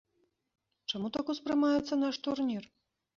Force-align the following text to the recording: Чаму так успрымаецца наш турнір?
Чаму 0.89 1.11
так 1.17 1.25
успрымаецца 1.33 1.99
наш 2.05 2.15
турнір? 2.29 2.63